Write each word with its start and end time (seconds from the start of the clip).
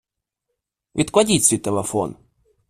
Відкладіть 0.95 1.43
свій 1.45 1.57
телефон. 1.57 2.15